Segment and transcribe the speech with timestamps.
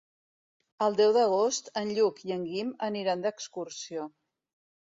[0.85, 4.11] El deu d'agost en Lluc i en Guim aniran d'excursió.